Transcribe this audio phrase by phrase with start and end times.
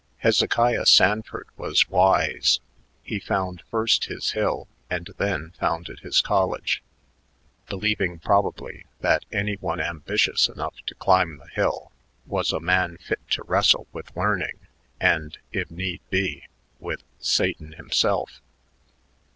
[0.17, 2.59] Hezekiah Sanford was wise;
[3.03, 6.81] he found first his hill and then founded his college,
[7.67, 11.91] believing probably that any one ambitious enough to climb the hill
[12.25, 14.57] was a man fit to wrestle with learning
[14.99, 16.47] and, if need be,
[16.79, 18.41] with Satan himself.